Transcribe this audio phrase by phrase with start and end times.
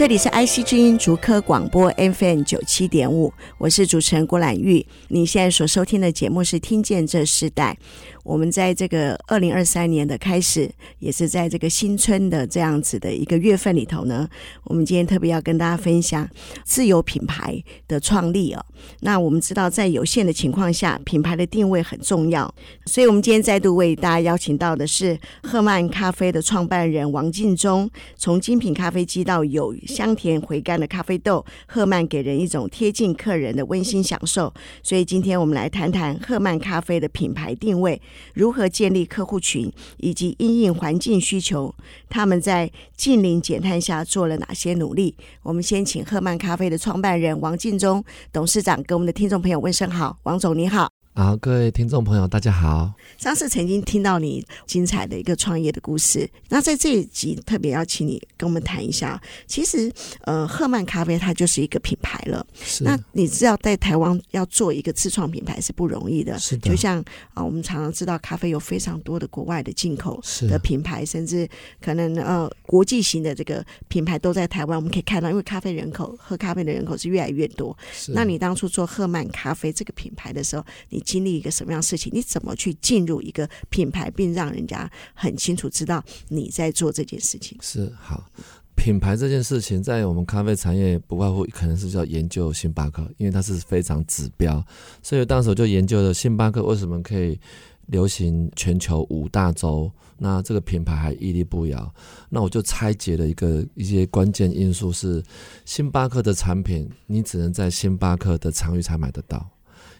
[0.00, 4.86] 这里是 IC 之音竹科广播 FM 九七点五，我是主持人郭兰玉。
[5.08, 7.76] 你现在所收听的节目是《听见这世代》。
[8.22, 14.26] 我们在这个二零二三年的开始，也是在这个新春的这样子的一个月份里头呢，
[14.64, 16.26] 我们今天特别要跟大家分享
[16.64, 18.64] 自有品牌的创立哦。
[19.00, 22.54] 那我们知道，在有限的情况下，品牌的定位很重要，
[22.86, 27.90] 所以我们今天再度为大家邀请到的是赫曼咖啡的创办人王进忠。
[28.16, 34.52] 从精品咖啡机到有香甜回甘的咖啡豆，赫曼给人一种贴近客人的温馨享受。
[34.82, 38.00] 所以今天我们来谈谈赫曼咖啡的品牌定位。
[38.34, 41.74] 如何建立客户群，以及因应环境需求，
[42.08, 45.16] 他们在近邻减碳下做了哪些努力？
[45.42, 50.99] 我们先请赫曼咖啡的创办人王进忠董事长跟我们的听众朋友问声好，王总你好。
[51.12, 52.92] 好，各位听众朋友，大家好。
[53.18, 59.20] 上次曾经听到你精彩的一个创业的故事，那在这一集特别要请你跟我们谈一下。
[59.46, 62.46] 其实，呃，赫曼咖啡它就是一个品牌了。
[62.54, 62.84] 是。
[62.84, 66.38] 那你知道在台湾要做一个自创品牌是不容易的。
[66.38, 66.70] 是的。
[66.70, 71.46] 就像啊、呃，我们常常知道咖啡有非常多的国外的进口的品牌，甚至
[71.82, 74.78] 可能呃国际型的这个品牌都在台湾。
[74.78, 77.76] 我们可以看到，因为咖啡人口喝咖啡的人口是越来越多。
[77.92, 78.12] 是。
[78.12, 82.12] 那你当初做赫曼咖啡这个品牌的时候，你经历一个什么样的事情？
[82.14, 87.58] 你怎么去进入一个品牌，并让人家很清楚知道你在做这件事情？
[87.60, 88.30] 是好，
[88.76, 94.64] 品牌这件事情在我们咖啡产业不外乎可能是叫研究星巴克，因为它是非常指标，
[95.02, 97.38] 所以当时我就研究了星巴克为什么可以
[97.86, 101.92] 流行全球五大洲，那这个品牌还屹立不摇。
[102.28, 105.22] 那我就拆解了一个一些关键因素是，
[105.64, 109.50] 星巴克的产品你只能在星巴克的场域才买得到。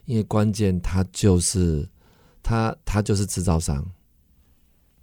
[0.04, 1.88] 因为关键，他就是
[2.42, 3.84] 他，他就是制造商，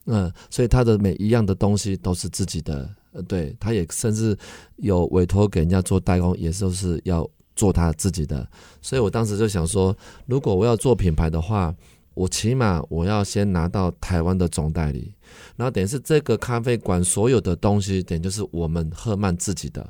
[0.06, 4.38] 嗯，所以他的每一样的东西都是自己的，呃，对，他也甚至
[4.78, 8.48] 有委托给人家做代工，也都是要做他自己的。
[8.82, 11.74] 所以我当时就想说，如果我要做品牌的话，
[12.14, 15.14] 我起码我要先拿到台湾的总代理，
[15.56, 19.88] 然后等于是这个咖啡馆所有的东西，等于就是我们赫曼自己的。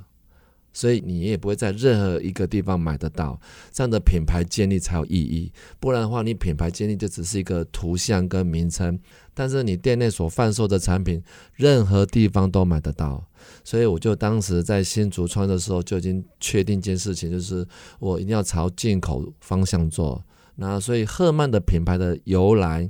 [0.77, 5.51] 所以你也不会在任何一个地方买得到，这样的品牌建立才有意义。
[5.79, 8.99] 不然的话，你品牌建立就只是一个图像跟名称，
[9.33, 11.19] 但是你店内所贩售的产品，
[11.55, 13.27] 任何地方都买得到。
[13.63, 17.65] 所以我就当时在新竹创的时候就已经确定一件事情，就是
[17.97, 20.23] 我一定要朝进口方向做。
[20.57, 22.87] 那所以赫曼的品牌的由来，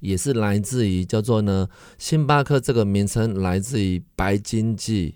[0.00, 5.14] 也是来自于叫做呢，星巴克这个名称来自于白金记。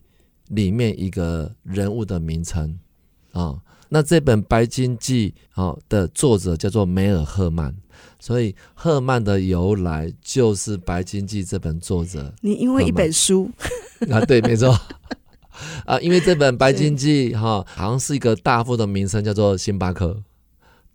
[0.48, 2.78] 里面一个人物的名称。
[3.32, 7.74] 啊，那这本《白金记》啊的作者叫做梅尔赫曼，
[8.20, 12.32] 所以赫曼的由来就是《白金记》这本作者。
[12.40, 13.50] 你因为一本书。
[14.10, 14.78] 啊，对，没错。
[15.84, 20.22] 啊，因为这本《白金记》哈，好像是一个大副的名称，叫做星巴克，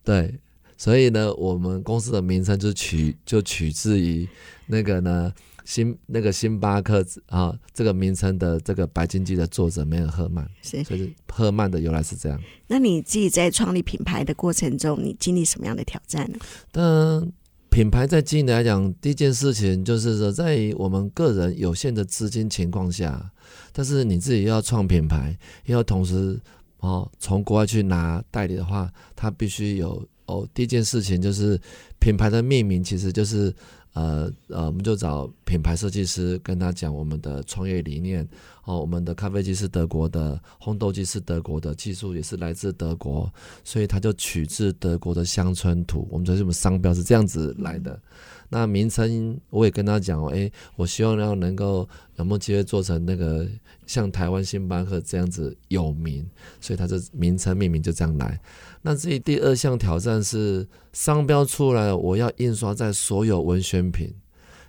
[0.03, 0.39] 对，
[0.77, 4.27] 所以呢，我们公司的名称就取就取自于
[4.67, 5.33] 那个呢。
[5.69, 12.41] 星那个星巴克啊，这个名称的这个白金记的作者梅尔赫曼，是，所以赫曼的由来是这样。
[12.65, 16.39] 那你自己在创立品牌的过程中，你经历什么样的挑战呢？
[16.71, 17.31] 嗯，
[17.69, 23.31] 品牌在经营来讲，第一件事情就是说，在我们个人有限的资金情况下，
[23.71, 26.39] 但是你自己要创品牌，要同时
[26.79, 30.49] 哦从国外去拿代理的话，它必须有哦。
[30.51, 31.61] 第一件事情就是
[31.99, 33.53] 品牌的命名，其实就是。
[33.93, 38.27] 呃呃，我们就找品牌设计师跟他讲我们的创业理念。
[38.65, 43.31] 哦，我们的咖啡机是德国的，烘豆机是德国的，技术也是来自德国，
[43.63, 46.07] 所以他就取自德国的乡村土。
[46.11, 47.99] 我们就是我们商标是这样子来的。
[48.49, 51.87] 那名称我也跟他讲哦，诶，我希望要能够
[52.17, 53.47] 有没有机会做成那个
[53.85, 56.27] 像台湾星巴克这样子有名，
[56.59, 58.39] 所以他这名称命名就这样来。
[58.81, 64.13] 那至于第二项挑战是商标出来，我要印刷在所有文宣品，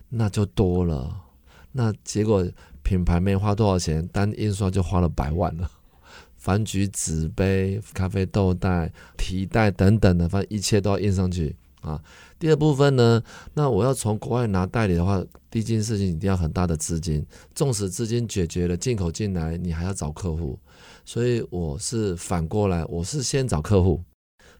[0.08, 1.22] 那就多了。
[1.72, 2.46] 那结果
[2.82, 5.70] 品牌没花多少钱，单印刷就花了百万了。
[6.37, 12.02] 饭具纸杯、咖啡豆袋、提袋等等的，反正一切都要印上去啊。
[12.40, 13.22] 第二部分呢，
[13.52, 17.25] 那我要从国外拿代理的话，第一件事情一定要很大的资金。
[17.54, 20.58] 纵使资金解决了，进口进来你还要找客户，
[21.04, 24.02] 所以我是反过来，我是先找客户，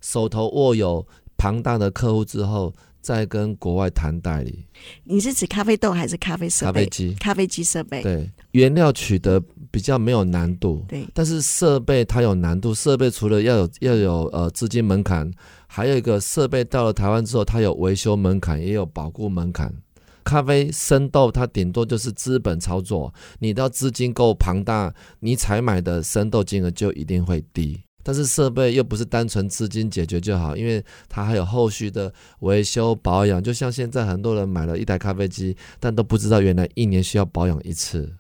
[0.03, 1.07] 手头握有
[1.39, 4.65] 庞大的客户之后，在跟国外谈代理。
[5.05, 6.73] 你是指咖啡豆还是咖啡设备？
[6.73, 8.03] 咖啡机，咖啡机设备。
[8.03, 10.85] 对，原料取得比较没有难度。
[10.89, 12.75] 对，但是设备它有难度。
[12.75, 15.31] 设备除了要有要有呃资金门槛，
[15.67, 19.75] 还有一个设备到了台湾之后，它有维修门槛，也有保护门槛。
[20.23, 27.81] 咖啡生豆它顶多就是资本操作，你的资金够庞大，你采买的生豆金额就一定会低。
[28.03, 33.43] 但是设备又不是单纯资金解决就好，因为它还有后续的维修保养。
[33.43, 38.13] 就像现在很多人买了一台咖啡机，但都不知道原来一年需要保养一次。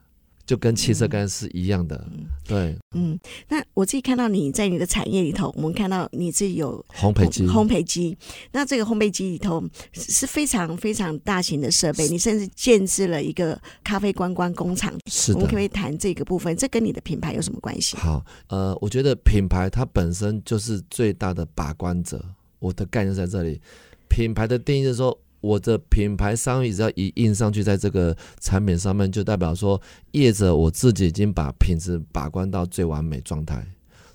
[0.50, 2.76] 就跟汽车干是一样的，嗯、对。
[2.96, 3.16] 嗯，
[3.48, 8.18] 那我自己看到你在你的产业里头，我们看到你自己有烘焙机，烘焙机。
[8.50, 9.62] 那这个烘焙机里头
[9.92, 14.92] 是非常非常大型的设备，你甚至建制了一个咖啡观光工厂。
[15.06, 15.36] 是的。
[15.36, 16.56] 我们可不可以谈这个部分？
[16.56, 17.96] 这跟你的品牌有什么关系？
[17.96, 22.20] 好，呃，我觉得品牌它本身就是最大的把关者。
[22.58, 23.60] 我的概念在这里，
[24.08, 25.16] 品牌的定义是说。
[25.40, 29.80] 我的品牌商誉只要一印上去，在这个产品上面，就代表说，
[30.12, 33.66] 业者我自己已经把品质把关到最完美状态。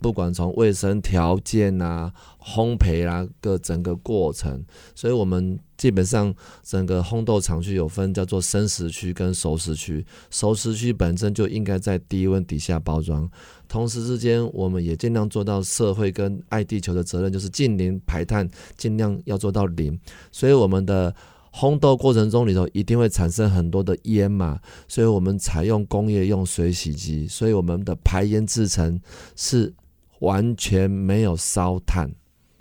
[0.02, 4.64] 不管从卫生条件啊、烘焙啊各整个过程，
[4.94, 10.06] 所以我们基本上整个烘豆厂区有分叫做生食区跟熟食区。
[10.30, 13.28] 熟食区本身就应该在低温底下包装，
[13.68, 20.00] 同时之间我们也尽量做到社会跟爱地球的责任，就是近零排碳，尽量要做到零。
[20.32, 21.14] 所以我们的
[21.54, 29.00] 烘豆过程中里头一定会产生很多的烟嘛，所以我们采用工业用水洗机，所以我们的排烟制成
[29.36, 29.74] 是。
[30.20, 32.10] 完全没有烧炭，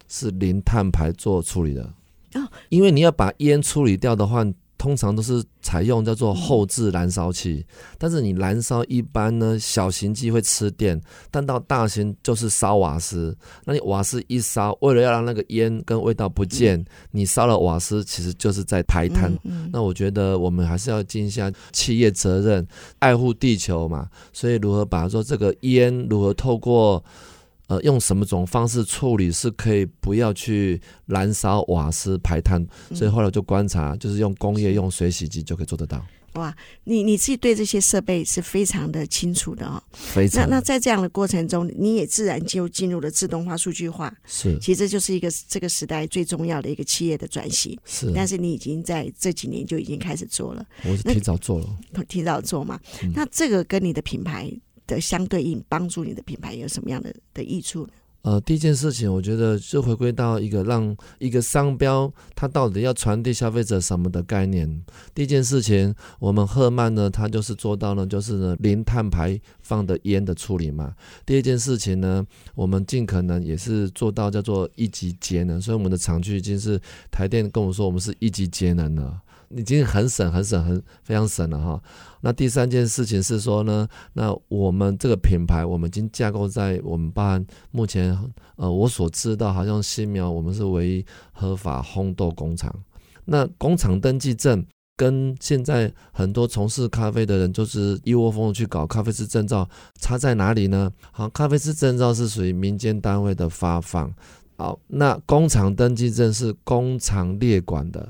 [0.09, 1.89] 是零碳排做处理的。
[2.69, 4.45] 因为你要把烟处理掉的话，
[4.85, 7.65] 通常都是采用叫做后置燃烧器。
[7.97, 11.01] 但是你燃烧一般呢，小型机会吃电，
[11.31, 13.35] 但到大型就是烧瓦斯。
[13.65, 19.33] 那你瓦斯一烧，为了要让那个烟跟味道不见，你烧了瓦斯，其实就是在排碳。
[19.73, 22.67] 那我觉得我们还是要尽一下企业责任，
[22.99, 24.07] 爱护地球嘛。
[24.35, 27.03] 所以如何把说这个烟如何透过
[27.67, 32.65] 呃，用什么种方式处理是可以不要去燃烧瓦斯排碳，
[32.95, 36.05] 所以后来就观察，就是用工业用水洗机就可以做得到。
[36.35, 36.53] 哇，
[36.83, 39.81] 你你自己对这些设备是非常的清楚的哦。
[39.93, 40.43] 非常。
[40.43, 44.13] 那那在这样的过程中，你也自然就进入了自动化、数据化。
[44.27, 44.59] 是。
[44.59, 47.79] 其实这就是一个这个时代最重要的一个企业的转型。
[47.85, 48.11] 是。
[48.13, 50.67] 但是你已经在这几年就已经开始做了。
[50.85, 51.69] 我是提早做了。
[52.09, 52.81] 提早做嘛？
[53.05, 53.13] 嗯。
[53.15, 54.53] 那这个跟你的品牌。
[54.87, 57.93] 的相对应帮助你的品牌有什么样的的益处呢？
[58.23, 64.83] 呃，第一件事情，我觉得就回归到一个让一个商标它到底要传递消费者什么的概念。
[65.15, 70.95] 第一件事情，我们赫曼呢，它就是做到了，就是呢零碳排放的烟的处理嘛。
[71.27, 79.21] 第二件事情呢，我们尽可能也是做到叫做一级节能，所以我们的厂区已经是台电跟我说，我们是一级节能了。
[79.51, 81.83] 已经很省、很省、很非常省了哈。
[82.21, 88.19] 那第三件事情是说呢，那我们这个品牌，我们已经架构在我们班目前
[88.57, 92.75] 呃，我所知道好像新苗我们是唯一合法烘豆工厂。
[93.27, 94.65] 那工厂登记证
[94.97, 99.69] 跟现在很多从事咖啡的人就是一窝蜂的去搞咖啡师证照，
[100.01, 100.91] 差在哪里呢？
[101.13, 104.11] 好，咖啡师证照是属于民间单位的发放，
[104.57, 108.09] 好，那工厂登记证是工厂列管的，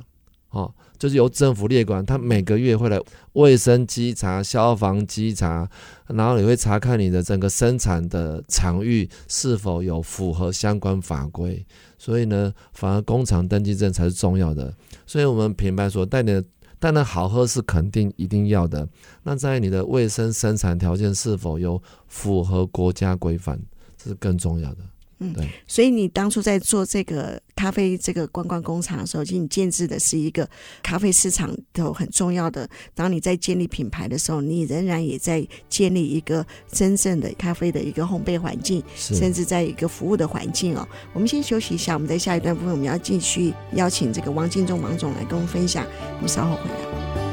[0.51, 0.73] 哦。
[0.99, 3.00] 就是由政府列管，他每个月会来
[3.32, 5.69] 卫生稽查、消防稽查，
[6.06, 11.64] 然后也会查看你的整个生产的场域是否有符合相关法规。
[11.99, 14.75] 所以呢，反而工厂登记证才是重要的。
[15.07, 16.42] 所以我们品牌所带的，
[16.78, 18.87] 当然好喝是肯定一定要的。
[19.23, 23.59] 那在你的卫生生产条件是否有符合国家规范，
[23.97, 24.78] 这是更重要的。
[25.21, 30.47] 嗯，对，所以你当初在做这个咖啡这个观光工厂的时候，其实你建制的是一个
[30.83, 32.68] 咖啡市场都很重要的。
[32.94, 40.87] 当你在建立品牌的时候，你仍然也在建立一个真正的咖啡的一个烘焙环境，甚至在一个服务的环境哦。
[41.14, 45.87] 我们先休息一下，我们在下一段部分我们要继续邀请这个王敬忠王总来跟我们分享。
[46.16, 47.24] 我们稍后回来。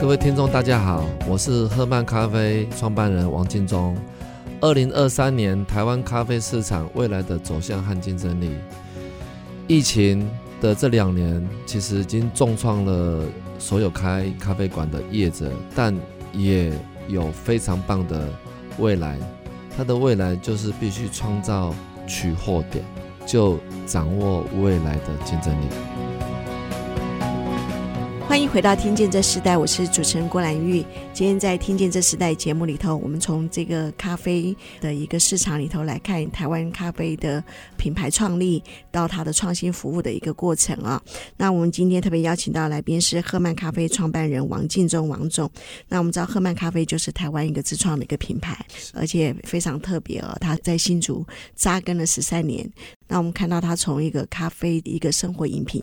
[0.00, 3.94] 各位听众，大家好，我是赫曼咖啡创办人王敬忠。
[4.58, 8.50] 二零二三年台湾咖啡市场未来的走向和竞争力，
[9.66, 10.26] 疫情
[10.58, 13.26] 的这两年其实已经重创了
[13.58, 15.94] 所有开咖啡馆的业者，但
[16.32, 16.72] 也
[17.06, 18.26] 有非常棒的
[18.78, 19.18] 未来。
[19.76, 21.74] 它的未来就是必须创造
[22.06, 22.82] 取货点，
[23.26, 25.66] 就掌握未来的竞争力。
[28.30, 30.84] 欢迎回到《听见这时代》，我是主持人郭兰玉。
[31.12, 37.42] 今天在《听见这时代》节目里头，我们从这个咖啡的一个市场里头来看台湾咖啡的
[37.76, 41.02] 品牌创立到它的创新服务的一个过程啊。
[41.36, 45.50] 那我们今天特别邀请到来宾是赫曼咖啡创办人王敬忠王总。
[45.88, 50.38] 那我们知道赫曼咖啡就是台湾一个自创的一个品牌，而且非常特别哦。
[50.40, 52.64] 他在新竹扎根了十三年。
[53.10, 55.82] 那我们看到他从一个咖啡一个生活饮品，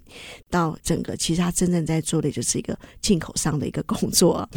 [0.50, 4.50] 到整个其实他真正在做的就是一个进口商的一个工作。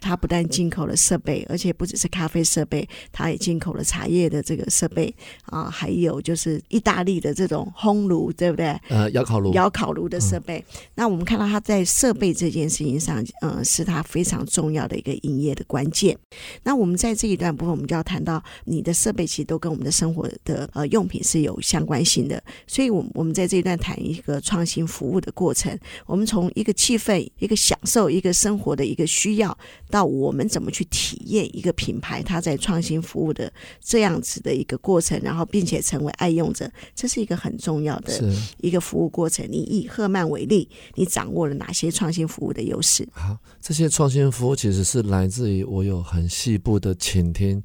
[0.00, 5.14] 他不但进口了设备，而且不只是咖啡设备，他也进口了茶叶的这个设备
[5.44, 8.68] 啊，还有就是意大利的这种烘炉，对不对？
[8.88, 10.64] 呃，窑烤炉，窑烤炉的设备。
[10.72, 16.16] 嗯、那我们看到他在设备这件事情上，呃，是他非常重要的一个营业的关键。
[16.62, 22.13] 那我们在这一段部分，我们就要谈到你的设备其实都跟我们的生活的呃用品是有相关性。
[22.22, 25.76] 的，所以，我我们在这一段谈一个创新服务的过程。
[26.06, 29.56] 我们从一个气氛、一个享受、一个生活的一个需要，
[29.90, 38.12] 到我们怎么去体验一个品牌它在创新服务的这样子的一个过程，然后并且成为爱用者，这是一个很重要的
[38.58, 39.46] 一个服务过程。
[39.50, 43.08] 你以赫曼为例，你掌握了哪些创新服务的优势？
[43.12, 47.62] 好，这些创新服务其实是来自于我有很细部的倾听。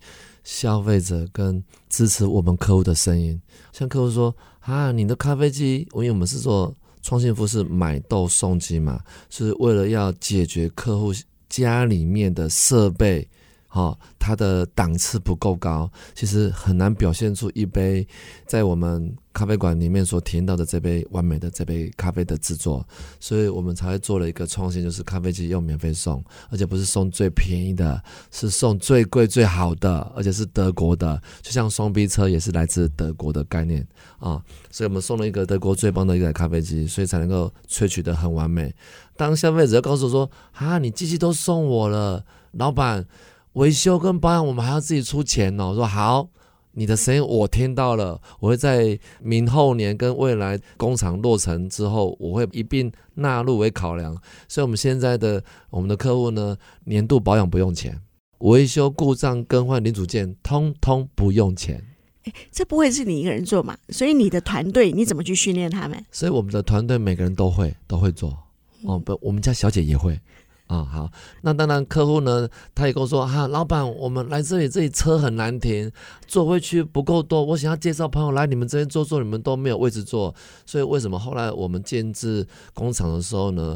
[0.50, 3.39] 消费者跟支持我们客户的声音，
[3.72, 11.13] 像客户说啊，你的咖啡机，因为我们是做创新服务，是买豆送机嘛，是为了要解决客户
[11.50, 13.25] 家里面的设备。
[13.71, 18.05] 好、哦，它的档次不够高，其实很难表现出一杯
[18.47, 22.83] 在我们咖啡馆里面所体验到的这杯完美的这杯咖啡的制作，
[23.19, 38.73] 所以我们才会做了一个创新，就是咖啡机用免费送，而且不是送最便宜的，是送最贵最好的，而且是德国的，就像双 B 车也是来自德国的概念啊、所以我们送了一个德国最棒的一台咖啡机，所以才能够萃取得很完美。
[39.15, 43.05] 当消费者告诉我说啊，你机器都送我了，老板。
[43.53, 45.70] 维修跟保养我们还要自己出钱哦。
[45.70, 46.29] 我说好，
[46.74, 54.15] 你的声音我听到了，我会在明后年跟未来工厂落成之后，我会一并纳入为考量。
[54.48, 58.00] 所以，我们现在的我们的客户呢，年度保养不用钱，
[58.39, 61.84] 维修故障更换零组件通通不用钱。
[62.25, 63.75] 诶，这不会是你一个人做嘛？
[63.89, 66.06] 所以你的团队你怎么去训练他们？
[66.12, 68.38] 所以我们的团队每个人都会都会做
[68.84, 70.20] 哦，不，我们家小姐也会。
[70.69, 71.11] 啊、好，
[71.41, 75.91] 那当然，客户呢，他也跟我说，哈、老板，我们来这里，这里车很难停，
[76.27, 80.33] 座位区不够多，我想要介绍朋友来你们这边坐坐，你们都没有位置坐，
[80.67, 82.45] 所以为什么后来我们建置
[82.75, 83.75] 工厂的时候呢，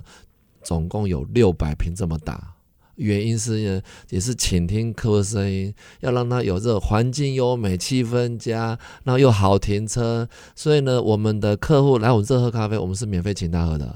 [0.61, 2.53] 总共有六百平这么大？
[2.97, 3.81] 原因是呢，
[4.11, 13.95] 也是倾听客户声音，要让他有这个环境优美、气氛佳，然后又好停车，所以呢，我们的客户来我们这喝咖啡，我们是免费请他喝的。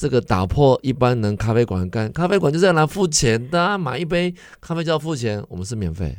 [0.00, 6.16] 这个打破一般人咖啡馆干，咖啡馆就是要来付钱的，买一杯咖啡就要付钱，我们是免费。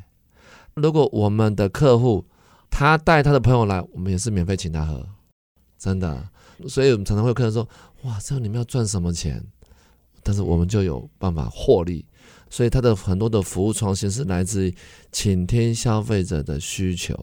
[0.76, 2.24] 如果我们的客户
[2.70, 5.04] 他带他的朋友来，我们也是免费请他喝，
[5.80, 6.30] 真的。
[6.68, 7.68] 所以我们常常会有客人说
[8.06, 9.44] ：“哇，这样你们要赚什么钱？”
[10.22, 12.06] 但是我们就有办法获利。
[12.52, 14.76] 所以他的很多的服务创新是来自于
[15.12, 17.18] 倾听消费者的需求，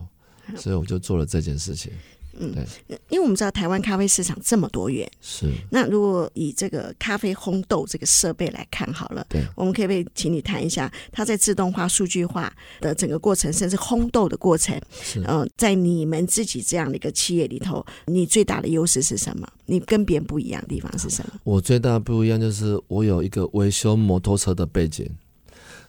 [0.56, 1.92] 所以我就做了这件事情。
[2.40, 5.46] 嗯，对，因为我们知道台湾咖啡市场这么多元，是。
[5.70, 15.20] 那如果以这个咖啡烘豆这个设备来看好了，对，我们可不可以请你谈一下，它在自动化、数据化的整个过程，甚至烘豆的过程，是。
[15.20, 19.48] 嗯、呃，在你们自己这样的一个企业里头，你最大的优势是什么？
[19.66, 21.32] 你跟别人不一样的地方是什么？
[21.44, 25.10] 我最大的不一样就是我有一个维修摩托车的背景，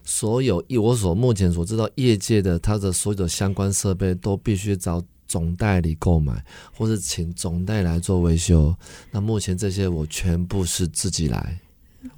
[0.04, 5.04] 所有以我所目前所知道业界的它的所有的相关设备都必须找。
[5.30, 6.44] 总代理购买，
[6.76, 8.76] 或是请总代理来做维修。
[9.12, 11.60] 那目前这些我全部是自己来，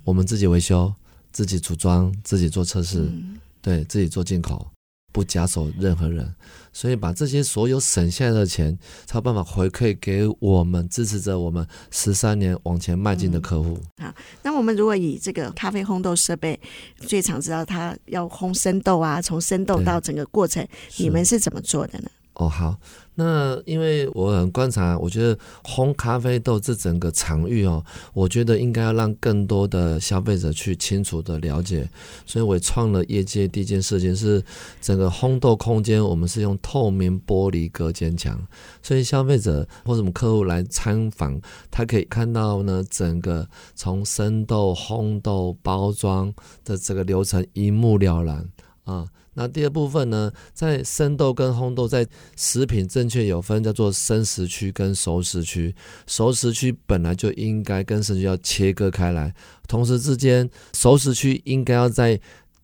[0.05, 0.91] 我们自己维修，
[1.31, 4.65] 自己组装，自己做测试，嗯、对自己做进口，
[5.11, 6.33] 不假手任何人。
[6.73, 13.75] 所以把这些所有省下来的钱，才有办法回馈给我们支持着我们十三年往前迈进的客户。
[13.97, 16.57] 好、嗯，那我们如果以这个咖啡烘豆设备，
[16.99, 20.65] 最常知道它要烘生豆啊，从生豆到整个过程，
[20.95, 22.09] 你们是怎么做的呢？
[22.35, 22.77] 哦，好，
[23.15, 27.83] 那因为我很观察，我觉得烘咖啡豆这整个场域哦，
[28.13, 31.87] 我觉得应该要让更多的消费者去清楚的了解，
[32.25, 34.41] 所以我创了业界第一件事情是
[34.79, 38.41] 整个烘豆空间，我们是用透明玻璃隔间墙，
[38.81, 43.45] 所以消费者或者我们客户来参访，他可以看到呢，整个
[43.75, 46.33] 从生豆、烘豆、包装
[46.63, 48.49] 的这个流程一目了然。
[48.85, 49.05] 啊。
[49.33, 55.75] 那第二部分呢，在生豆跟烘豆在食品正确有分叫做生食区跟熟食区，
[56.07, 59.33] 熟食区本来就应该跟生区要切割开来，
[59.67, 62.19] 同时之间熟食区应该要在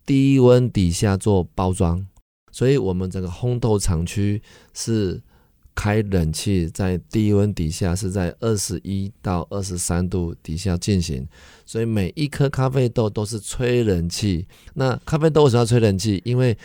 [0.06, 2.06] 低温底下做包装，
[2.52, 4.42] 所以我们整个烘豆厂区
[4.74, 5.22] 是。
[5.78, 11.28] 开冷气在低温底下是在二十一到二十三度底下进行，
[11.68, 14.48] 所以每一颗咖啡豆都是吹冷气。
[14.74, 16.20] 那咖啡豆为什么要吹冷气？
[16.26, 16.58] 因为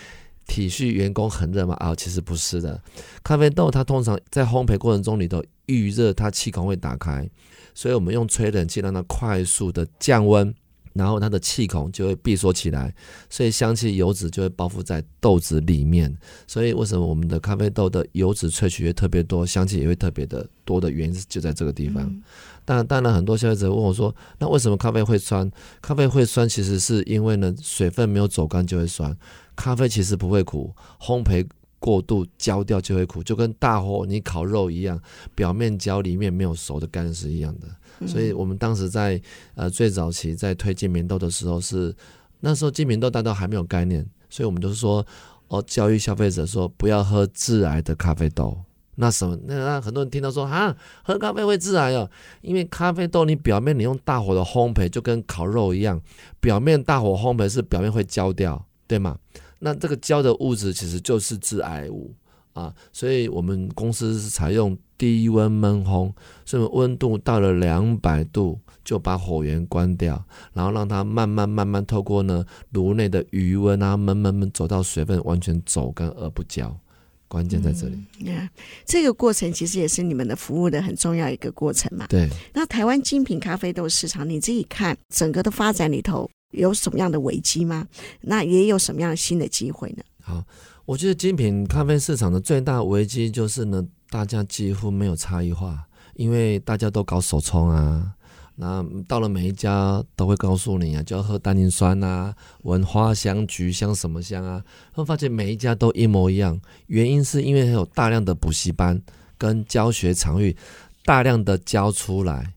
[0.47, 1.75] 体恤员工很热嘛？
[1.75, 2.83] 啊，其实不是的。
[3.23, 7.29] 咖啡豆它通常在烘焙过程中里头预热，它气孔会打开，
[7.75, 10.55] 所以我们用吹冷气让它快速的降温。
[10.95, 12.95] 然后它的气孔就会闭缩起来，
[13.31, 16.17] 所以香气油脂就会包覆在豆子里面。
[16.47, 22.03] 所以为什么我们的咖啡豆的油脂萃取也特别多，香气也会特别的多的原因就在这个地方。
[22.05, 22.23] 嗯、
[22.65, 25.51] 当然，当然很多消费者问我说：“那为什么咖啡会酸？
[25.81, 29.17] 咖啡会酸，其实是因为呢水分没有走干就会酸。
[29.55, 31.47] 咖啡其实不会苦，烘焙
[31.83, 34.97] 过度焦掉就会苦，就跟大火你烤肉一样，
[35.35, 37.67] 表面焦里面没有熟的干是一样的。”
[38.07, 39.21] 所以我们当时在
[39.57, 41.93] 呃最早期在推荐棉豆的时候是，
[42.39, 45.05] 那时候金棉豆大家都还没有概念，所以我们就是说
[45.49, 48.57] 哦教育消费者说不要喝致癌的咖啡豆。
[48.95, 52.09] 那什么那那很多人听到说啊喝咖啡会致癌哦，
[52.43, 56.01] 因为咖啡豆你表面你用大火的烘焙就跟烤肉一样，
[56.41, 59.19] 表面大火烘焙是表面会焦掉，对吗？
[59.63, 62.13] 那这个焦的物质其实就是致癌物。
[62.55, 66.13] 啊，所以我们公司是采用低温闷烘，
[66.45, 76.79] 所以温度到了两百度就把火源关掉，然后让它慢慢慢慢透过呢炉内的余温啊闷闷闷走到水分完全走干而不焦，
[77.27, 77.97] 关键在这里。
[78.27, 78.47] 嗯，
[78.85, 82.07] 这个过程其实也是你们的服务的很重要一个过程嘛。
[82.07, 82.29] 对。
[82.53, 87.87] 那台湾精品咖啡豆市场，你自己看整个的发展里头有什么样的危机吗？
[88.23, 90.03] 那也有什么样的新的机会呢？
[90.23, 90.45] 好。
[90.85, 98.13] 我觉得精品咖啡市场的最大危机就是呢，大家几乎没有差异化，因为大家都搞手冲啊，
[98.57, 104.61] 那到了每一家都会告诉你啊，就要喝单宁酸啊，闻花香、菊香什么香啊，
[104.93, 106.61] 会发现每一家都一模一样。
[106.89, 109.01] 原因是因为有大量的补习班
[109.39, 110.57] 跟教学场域，
[111.05, 112.55] 大量的教出来，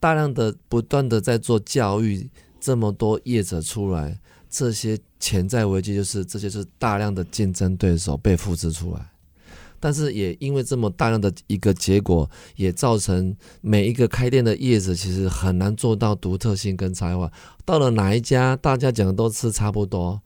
[0.00, 2.28] 大量的不断的在做教育，
[2.60, 4.20] 这么多业者出来。
[4.52, 9.10] 这些潜在危机就是这些是大量的竞争对手被复制出来，
[9.78, 17.30] 但是也因为这么大量的一个结果，也造成每一个开店的业者其实很难做到独特性跟差异化。
[17.64, 20.20] 到了哪一家，大家讲的都是差不多，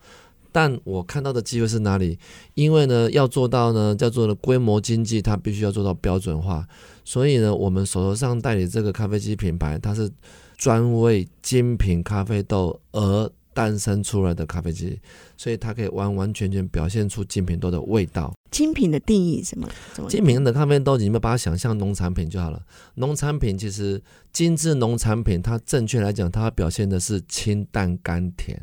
[0.50, 2.18] 但我看到的机会是哪里？
[2.54, 6.66] 因为呢，要做到呢，叫做呢规模经济，它必须要做到标准化。
[7.04, 10.10] 所以呢，我们手头上代理这个咖啡机品牌，它是
[10.56, 13.30] 专为精品咖啡豆而。
[13.56, 14.98] 诞生出来的咖啡机，
[15.36, 18.34] 所以它可以完完全全表现出精品豆的味道。
[18.50, 19.68] 精品的定义是什么？
[20.08, 22.60] 精品的咖啡豆，你们把它想象农产品就好了。
[22.96, 28.60] 农产品其实精致农产品，它正确来讲，它表现的是清淡甘甜，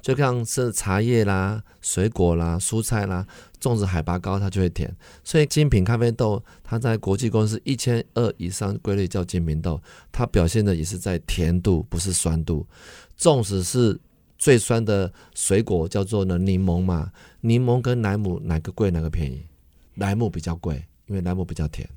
[0.00, 3.26] 就像是茶叶啦、水果啦、蔬菜啦，
[3.60, 4.94] 种植海拔高，它就会甜。
[5.24, 9.80] 所以精品咖啡豆，它在国际公司一千二以上归类叫精品豆，
[10.12, 12.66] 它表现的也是在甜度，不是酸度。
[13.16, 13.98] 纵使是
[14.38, 19.44] 最酸的水果叫做呢柠檬嘛，柠檬跟莱姆哪个贵哪个便宜？
[19.94, 21.88] 莱姆比较贵，因为莱姆比较甜，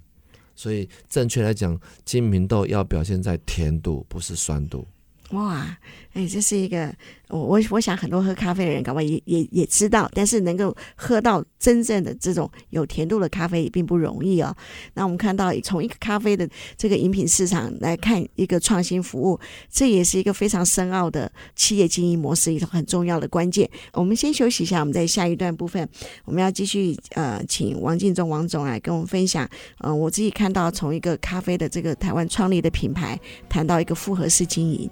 [0.55, 4.87] 所以正确来讲，精品豆要表现在甜度，不是酸度。
[5.31, 5.77] 哇，
[6.13, 6.95] 哎，这是一个。
[7.29, 14.55] 我我我想很多喝咖啡的人，搞不也也也知道，但是能够喝到真正的这种有甜度的咖啡也并不容易哦。
[14.95, 19.39] 那我们看到从一个咖啡的这个饮品市场来看一个创新服务，
[19.71, 23.69] 这也是一个非常深奥的企业经营模式里头很重要的关键。
[23.93, 25.87] 我们先休息一下，我们在下一段部分
[26.25, 29.47] 我们要继续呃，请王进忠王总来跟我们分享。
[29.77, 34.89] 呃，我自己看到从一个咖啡的这个台湾创立的品牌，谈到一个复合式经营。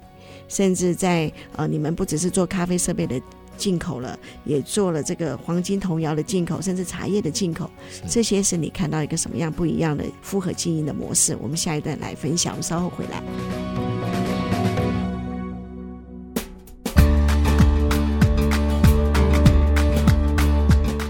[0.48, 3.20] 甚至在呃，你们不只是做咖啡设备的
[3.56, 7.70] 进口了，也做了这个黄金童谣的进口，甚至茶叶的进口。
[8.08, 11.36] 这些是你看到一个什么样不一样的复合经营的模式？
[11.40, 13.22] 我们下一段来分享，我们稍后回来。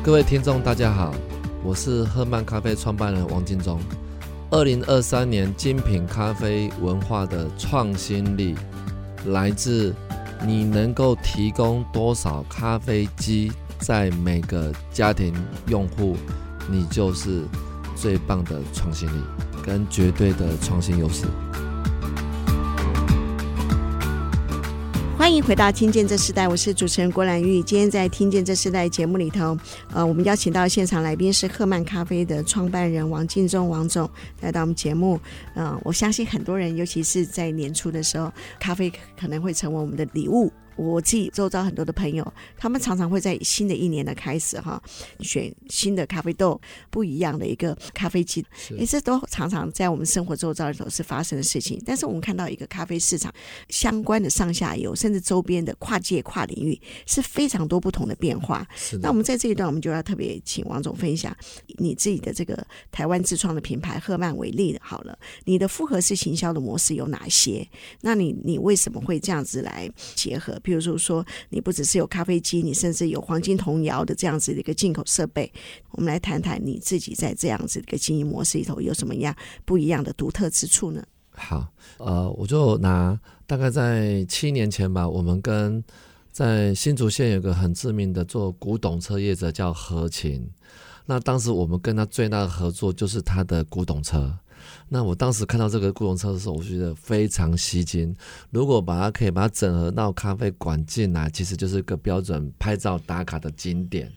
[0.02, 1.14] 各位听众，大家好，
[1.62, 3.78] 我是赫曼咖啡创办人王金忠。
[4.50, 8.54] 二零二三年精品咖啡文化的创新力。
[9.26, 9.94] 来自
[10.46, 15.34] 你能够提供多少咖啡机在每个家庭
[15.66, 16.16] 用户，
[16.70, 17.42] 你就是
[17.96, 19.22] 最棒的创新力
[19.64, 21.26] 跟绝对的创新优势。
[25.18, 27.60] 欢迎回到《听见这时代》，我是主持人郭兰玉。
[27.60, 29.58] 今天在《听见这时代》节目里头，
[29.92, 34.08] 呃，我们邀请到现场来宾是赫曼咖啡的创办人王敬忠王总
[34.40, 35.20] 来到我们节目。
[35.54, 40.52] 嗯、呃，我相信很多人，尤其是在年初的时候，咖啡可能会成为我们的礼物。
[40.78, 44.80] 我自己周遭很多的朋友，他们常常会在新的一年的开始哈，
[45.18, 48.46] 选新的咖啡豆，不一样的一个咖啡机，
[48.78, 51.82] 哎，这都常常在我们生活周遭里头是发生的事情。
[51.84, 53.32] 但是我们看到一个咖啡市场
[53.68, 58.64] 相关的上下游，甚至周边的跨界跨领域，是非常多不同的变化。
[59.02, 61.36] 那我们在这一段，我们就要特别请王总分享
[61.78, 67.68] 你自己的这个台湾自创的品牌赫曼为例好了，你的复合式行销的模式有哪些？
[68.02, 70.56] 那你你为什么会这样子来结合？
[70.68, 75.50] 比如说，说你不只是有咖啡机，你甚至有黄金铜窑的这样子的一个进口设备。
[75.92, 81.02] 我们来谈谈你自己在这样子的一个经营模式里头有什么样不一样的独特之处呢？
[81.30, 85.82] 好，呃，我就拿大概在七年前吧，我们跟
[86.30, 90.46] 在新竹县有个很知名的做古董车业者叫何勤，
[91.06, 94.38] 那当时我们跟他最大的合作就是他的古董车。
[94.88, 98.14] 那我当时看到这个雇佣车的时候，我觉得非常吸睛。
[98.50, 104.10] 如果把它可以把它整合到咖啡馆进来，其实就是一个标准拍照打卡的景点。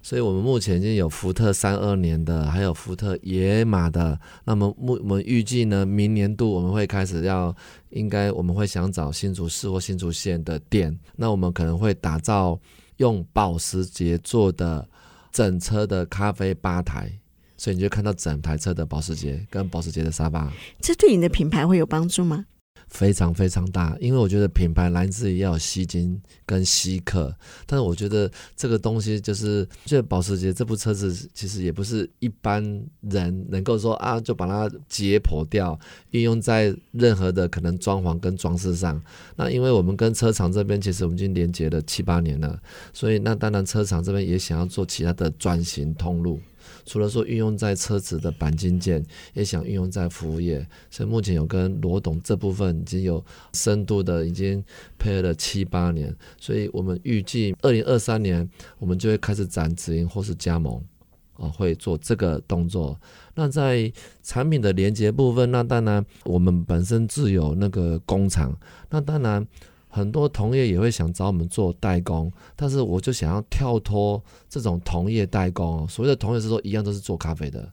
[0.00, 4.18] 所以我们目前已经有福特三二年的，还有福特野马的。
[4.44, 7.54] 那么目我们预计呢，明年度我们会开始要，
[7.90, 10.96] 应该我们会想找新竹市或新竹县的店。
[11.16, 12.58] 那我们可能会打造
[12.98, 14.88] 用保时捷做的
[15.32, 17.10] 整车的咖啡吧台。
[17.56, 22.46] 所以你就看到整台车的保时捷跟保时捷的沙发，这对你的品牌会有帮助吗？
[22.88, 27.34] 非常非常大，因为我觉得品牌来自于要有吸睛跟吸客，
[27.66, 32.62] 但是我觉得这个东西就是，就保时捷这部车子其实也不是一般
[33.00, 35.76] 人能够说啊，就把它解剖掉，
[36.10, 39.02] 运用在任何的可能装潢跟装饰上。
[39.34, 42.56] 那因为我们跟车厂这边其实我们已经连接了七八年了，
[42.92, 46.40] 所以那当然车厂这边也想要做其他的转型通路。
[46.84, 54.62] 除了说运用在车子的钣金件，也想运用在服务业，所以目前有跟罗董这部分已经有深度的，已经
[54.98, 58.48] 配合了七八年，所以我们预计二零二三年
[58.78, 60.82] 我们就会开始展直营或是加盟，
[61.34, 62.98] 啊，会做这个动作。
[63.34, 68.58] 那在产品的连接部分，那当然我们本身自有那个工厂，
[68.90, 69.46] 那当然。
[69.96, 75.88] 很多同业也会想找我们做代工，但是我就想要跳脱这种同业代工。
[75.88, 77.66] 所谓的同业是说一样都是做咖啡的，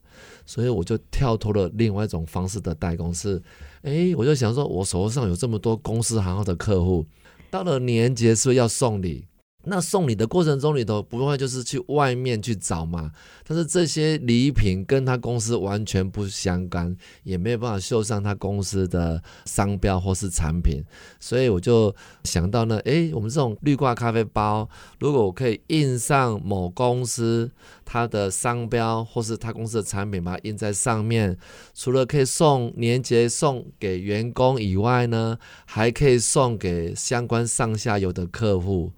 [0.46, 3.44] 所以我就跳脱了另外一种方式的代工是，
[3.82, 7.06] 诶，我就想说，我手上有这么多公司行号的客户，
[7.52, 9.26] 到了年节是不是要送礼？
[9.66, 13.12] 那送礼的过程中里头，不会就是去外面去找嘛？
[13.48, 20.84] 但是这些礼品跟他公司完全不相干，也没有办法绣上他公司的商标或是产品，
[21.20, 21.96] 所以我就
[22.26, 27.50] 想到呢，诶，我们这种绿挂咖啡包，如果我可以印上某公司
[27.86, 31.38] 它的商标或是他公司的产品，把它印在上面，
[31.74, 38.92] 除了可以送年节送给员工以外呢，还可以送给相关上下游的客户。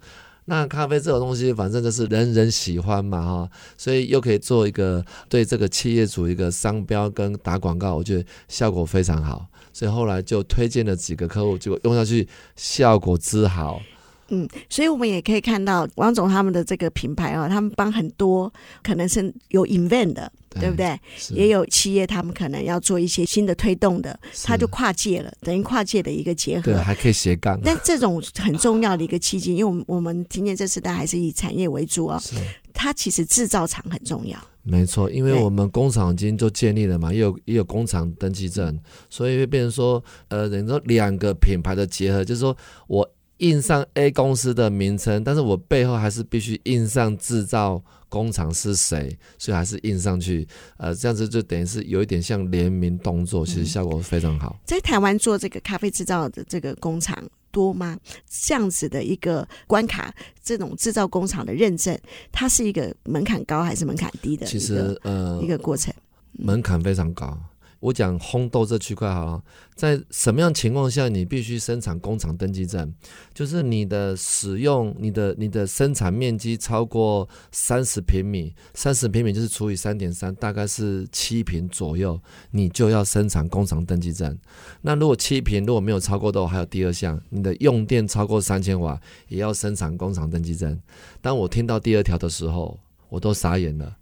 [0.46, 13.82] 那咖啡这种东西，反正就是人人喜欢嘛，哈，所以又可以做一个对这个企业主一个商标跟打广告，我觉得效果非常好，所以后来就推荐了几个客户，结果用下去效果之好。
[14.28, 20.98] 嗯，所以我们也可以看到王总他们的这个品牌啊，他们帮很多可能是有 invent 的，对，对不对？
[21.30, 27.60] 也有企业他们可能要做一些新的推动的，他就跨界了，等于跨界的一个结合，对，还可以斜杠。
[27.62, 32.20] 但这种很重要的一个契机，因为我们我们听见这时代还是以产业为主啊，
[32.74, 34.36] 它其实制造厂很重要。
[34.64, 38.76] 没错，因为我们工厂已经都建立了嘛，也有也有工厂登记证，
[39.08, 42.56] 所以会变成说，呃，等于说两个品牌的结合，就是说
[42.88, 43.08] 我。
[43.38, 50.46] 印上 A 公司的名称，但是我背后还是必须印上制造工厂是谁，所以还是印上去。
[50.78, 54.56] 呃，这样子就等于是有一点像联名动作，其实效果非常好。
[54.58, 57.98] 嗯，在台湾做这个咖啡制造的这个工厂多吗？
[58.28, 61.98] 这样子的一个关卡，这种制造工厂的认证，
[62.32, 64.46] 它是一个门槛高还是门槛低的？
[64.46, 65.92] 其实呃，一个过程，
[66.32, 67.38] 门槛非常高。
[67.86, 69.40] 我讲烘豆这区块哈，
[69.76, 72.92] 在什么样情况下你必须生产工厂登记证？
[73.32, 82.20] 就是你的使用，你的你的生产面积超过三十平米，三十平米就是除以三点三，大概是七平左右，
[82.50, 84.36] 你就要生产工厂登记证。
[84.82, 90.76] 那如果七平如果没有超过的话，还有第二项，你的用电超过三千瓦，也要生产工厂登记证。
[91.20, 93.96] 当我听到第二条的时候，我都傻眼了。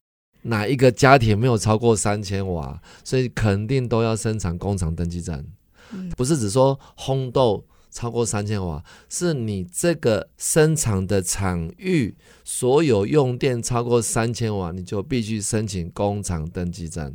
[0.44, 5.44] 哪一个家庭没有超过三千瓦，所以肯定都要生产工厂登记证，
[6.16, 17.14] 不是只说烘豆超过三千瓦，是你这个生产的场域所有用电超过三千瓦，你就必须申请工厂登记证。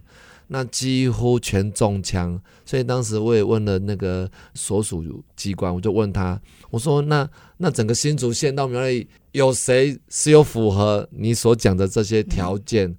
[0.52, 12.98] 那几乎全中枪，所以当时我也问了那个所属机关，我就问他，我说那那整个新竹县到苗栗有谁是有符合你所讲的这些条件？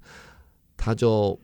[0.77, 1.37] 他就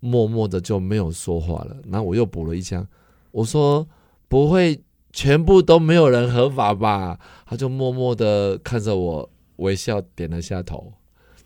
[0.00, 1.74] 默默的就没有说话了。
[1.90, 2.86] 然后我又补了一枪，
[3.30, 3.88] 我说
[4.28, 4.78] 不会
[5.14, 7.18] 全部都没有人合法吧？
[7.46, 10.92] 他就默默的看着我微笑点了下头。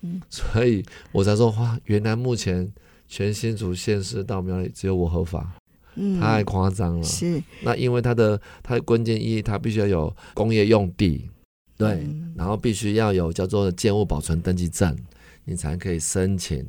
[0.01, 2.69] 嗯，所以我才说哇，原来目前。
[3.09, 5.51] 全新竹县市到苗栗只有我合法，
[5.95, 7.03] 嗯，太夸张了。
[7.03, 11.27] 是，那因为它的它的关键意义，它必须要有工业用地，
[11.75, 14.95] 对，嗯、然后必须要有叫做建物保存登记证，
[15.43, 16.63] 你才可以申请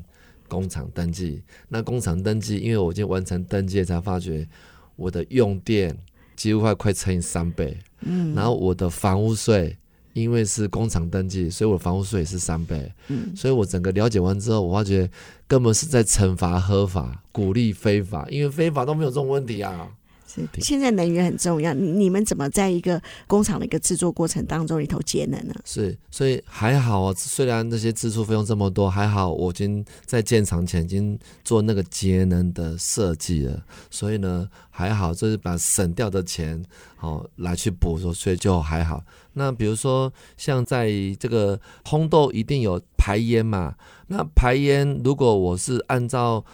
[0.48, 1.42] 工厂登记。
[1.68, 4.48] 那工厂登记，因为我已经完成登记，才发觉
[4.96, 5.94] 我的用电
[6.34, 9.76] 几乎快快乘以三倍，嗯，然后我的房屋税。
[10.12, 12.92] 因为是工厂登记，所以我的房屋税是三倍。
[13.08, 15.10] 嗯，所以我整个了解完之后，我发觉
[15.46, 19.88] 根本是在惩罚合法，鼓励非法，因为非法都没有这种问题啊。
[20.32, 25.54] 是，现在能源很重要，你你们怎么在一个工厂的一个制作过程当中里头节能呢？
[25.64, 36.62] 是，所以还好啊，虽然那些支出费用这么多，还好我已经在建厂前已经做那个节能的设计了，所以呢还好，就是把省掉的钱
[37.00, 39.02] 哦来去补，所以就还好。
[39.32, 43.74] 那比如说像在这个烘豆一定有排烟嘛，
[44.08, 46.44] 那排烟如果我是按照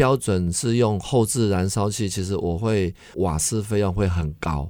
[0.00, 4.66] 标准是用后置燃烧器，其实我会瓦斯费用会很高，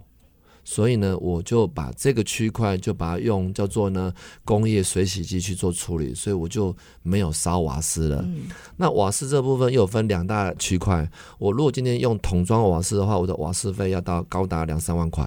[0.64, 4.12] 所以呢，我就把这个区块就把它用叫做呢
[4.44, 8.24] 工业水洗机去做处理，所以我就没有烧瓦斯了。
[8.26, 15.24] 嗯、那瓦斯这部分又分两大区块，我如果今天用桶装瓦斯的话，我的瓦斯费要到高达两三万块，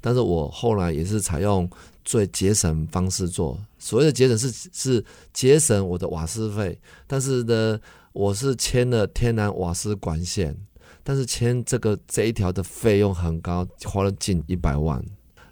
[0.00, 1.68] 但是我后来也是采用
[2.04, 6.78] 最节省方式做，所谓的节省是是节省我的瓦斯费，
[7.08, 7.80] 但是呢。
[8.12, 10.56] 我是签了天然瓦斯管线，
[11.02, 15.02] 但是签这个这一条的费用很高，花了近一百万，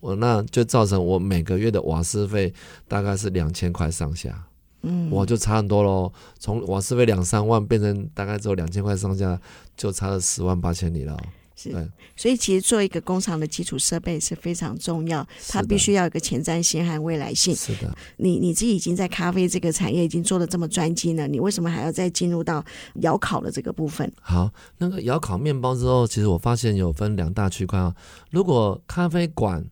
[0.00, 2.52] 我那就造成我每个月的瓦斯费
[2.86, 4.46] 大概是两千块上下，
[4.82, 9.40] 嗯，我就差很多喽，从瓦斯费两三万变成大概只有两千块上下，
[9.76, 11.16] 就差了十万八千里了。
[11.62, 17.54] 是，对所以其实做一个工厂的基础设备是非常重要，它必须要有一个前瞻性和未来性。
[17.54, 22.64] 是的，你你自己已经在咖啡这个产业已经做的这么专精了，你为什么还要再进入到
[23.02, 24.10] 窑烤的这个部分？
[24.20, 27.94] 好，那个窑烤面包之后，其实我发现有分两大区块啊。
[28.30, 29.64] 如果咖啡馆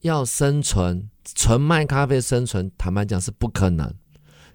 [0.00, 3.92] 要生存，纯卖咖啡生存，坦白讲是不可能。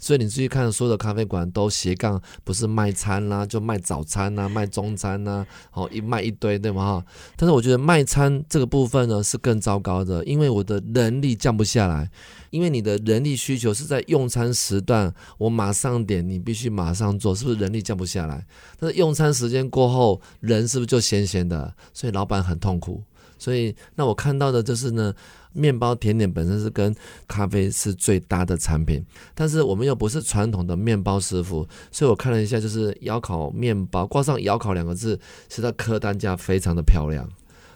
[0.04, 7.00] 所以你注意看，所有的咖啡馆都斜杠，不是卖餐啦、就卖早餐啦、卖中餐啦、啊，好一卖一堆，对吗？
[7.00, 7.06] 哈。
[7.38, 12.12] 但是我觉得卖餐这个部分呢是更糟糕的，因为我的人力降不下来，
[12.50, 18.46] 因为你的人力需求是在用餐时段，我马上点，你必须马上做，是不是人力降不下来？
[18.78, 21.74] 但是用餐时间过后，人是不是就闲闲的？
[21.94, 23.02] 所以老板很痛苦。
[23.44, 25.14] 所以那我看到的就是呢。
[25.56, 26.92] 面包甜点本身是跟
[27.28, 35.16] 咖啡是最搭的产品，但是我们又不是传统的面包师傅，所以我看了一下，就是窑烤面包挂上“窑烤”两个字，
[35.48, 37.30] 其实它客单价非常的漂亮。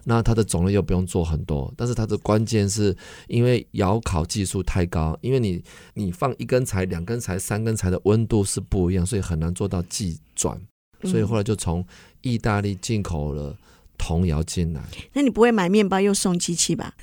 [0.06, 10.60] 那它的种类又不用做很多，但是它的关键是因为窑烤技术太高，因为你你放一根柴、两根柴、三根柴的温度是不一样，所以很难做到技转。
[11.04, 11.86] 所以后来就从
[12.22, 13.56] 意大利进口了
[13.98, 14.82] 铜窑进来。
[14.82, 15.02] 嗯。
[15.14, 16.94] 那你不会买面包又送机器吧？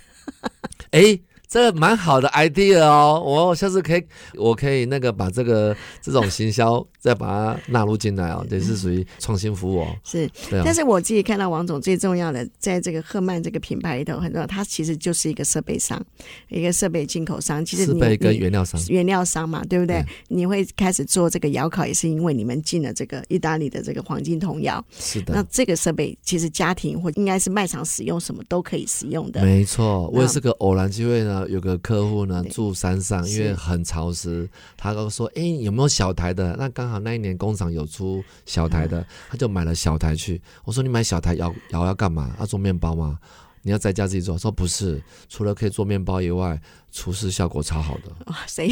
[0.93, 1.19] 哎，
[1.55, 4.03] 这个蛮好的 idea 哦，我下次可以，
[4.35, 9.97] 我可以那个把这个这种行销再把它纳入进来哦，这是属于创新服务哦。
[10.03, 16.05] 是，但是我自己看到王总最重要的，在这个赫曼这个品牌里头，很重要，它其实就是一个设备商，
[16.49, 17.65] 一个设备进口商。
[17.65, 20.03] 其实设备跟原料商，原料商嘛，对不对？
[20.03, 24.85] 对你会开始做这个窑烤，也是因为你们进了这个意大利的这个黄金铜窑。
[24.99, 25.35] 是的。
[25.35, 29.41] 那这个设备其实家庭或应该是卖场使用，什么都可以使用的。
[29.45, 40.41] 没错，我也是个偶然机会呢，有个客户呢住山上，因为很潮湿，他都说：“哎，有没有小台的？”那刚好那一年工厂有出小台的，他就买了小台去。
[40.65, 42.35] 我说：“你买小台摇摇要干嘛？
[42.39, 43.19] 要做面包吗？
[43.65, 46.57] 你要在家自己做？”说：“不是，除了可以做面包以外，
[46.93, 48.71] 厨师效果超好的。”哇谁，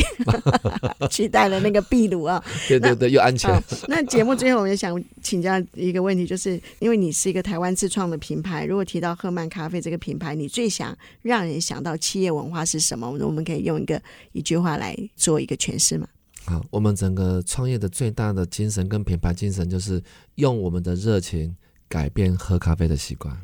[1.11, 2.41] 取代了那个壁炉啊！
[2.69, 3.51] 对对对，又安全。
[3.89, 13.11] 那节目最后，我也想请教一个问题，就是因为你是一个台湾自创的品牌，如果提到赫曼咖啡这个品牌，你最想让人想到企业文化是什么？
[13.11, 14.01] 我们可以用一个
[14.33, 16.07] 一句话来做一个诠释吗？
[16.45, 20.03] 好，我们整个创业的最大的精神跟品牌精神，就是
[20.35, 21.55] 用我们的热情
[21.89, 23.35] 改变喝咖啡的习惯。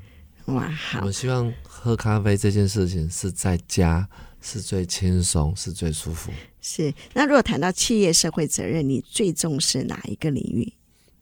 [0.48, 4.08] 哇，好，我希望喝咖啡这件事情是在家
[4.40, 6.32] 是最轻松，是最舒服。
[6.62, 10.72] 是，那如果谈到企业社会责任，你最重视哪一个领域？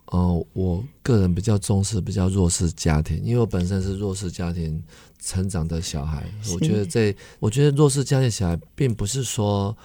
[0.06, 4.80] 哦、呃，我个人比较重视比较弱势家庭，因为我本身是弱势家庭
[5.20, 6.24] 成长的小孩。
[6.54, 9.76] 我觉得这，我觉得弱势家庭小孩并不是说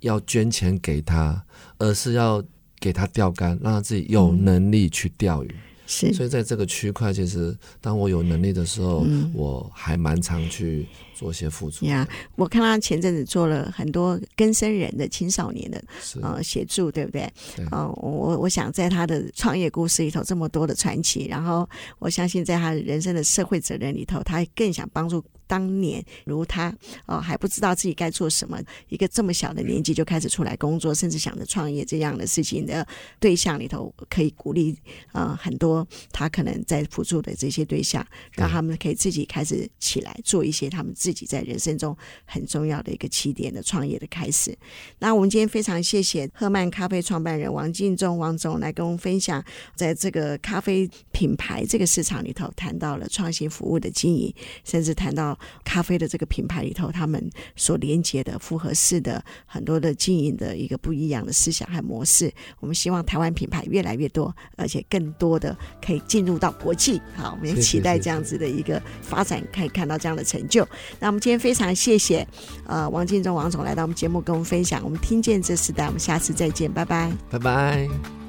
[0.00, 1.42] 要捐钱给他，
[1.78, 2.44] 而是要
[2.78, 5.48] 给他钓竿，让他自己有能力去钓鱼。
[5.48, 11.86] 嗯是，所以在这个区块，其实当我有能力的时候，嗯、我还蛮常去做一些付出。
[11.86, 15.82] 呀，我看他前阵子做了很多更生人的青少年的
[16.20, 17.32] 呃协助，对不对？
[17.56, 17.64] 对。
[17.70, 25.24] 呃，我我想在他的创业故事里头这么多的传奇，然后我相信在他人生的社会责任里头，他更想帮助。
[25.46, 26.70] 当年如他
[27.04, 32.84] 哦、呃、还不知道自己该做什么，一个这么小的年纪就开始出来工作，甚至想着创业这样的事情的
[33.20, 34.74] 对象里头，可以鼓励
[35.12, 44.56] 呃很多他可能在辅助的这些对象，让他们可以自己开始起来做一些他们自己在人生中很重要的一个起点的创业的开始。
[44.98, 49.44] 那我们今天非常谢谢赫曼咖啡创办人王敬忠王总来跟我们分享，
[49.76, 55.38] 在这个咖啡品牌这个市场里头，谈到了创新服务的经营，甚至谈到。
[55.62, 62.32] 咖啡的这个品牌里头，他们所连接的复合式的很多的经营的一个不一样的思想和模式。
[62.60, 67.00] 我们希望台湾品牌越来越多，而且更多的可以进入到国际。
[67.16, 70.66] 好，我们也期待这样子的一个发展，可以看到这样的成就。
[71.04, 72.26] 那我们今天非常谢谢
[72.66, 74.80] 呃王进忠王总来到我们节目跟我们分享。
[74.82, 78.23] 我们听见这时代，我们下次再见，拜拜，拜拜。